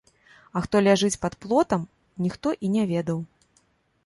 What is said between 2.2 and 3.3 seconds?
ніхто і не ведаў.